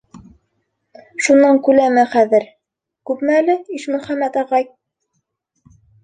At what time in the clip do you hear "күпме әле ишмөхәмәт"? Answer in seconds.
3.09-4.39